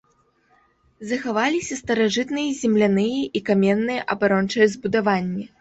[1.11, 5.45] Захаваліся старажытныя земляныя і каменныя абарончыя збудаванні.